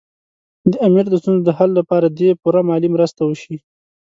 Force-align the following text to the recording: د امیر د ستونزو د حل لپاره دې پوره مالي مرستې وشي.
د 0.71 0.73
امیر 0.87 1.05
د 1.09 1.15
ستونزو 1.21 1.43
د 1.47 1.49
حل 1.57 1.69
لپاره 1.79 2.07
دې 2.17 2.29
پوره 2.41 2.61
مالي 2.69 2.89
مرستې 2.95 3.21
وشي. 3.25 3.57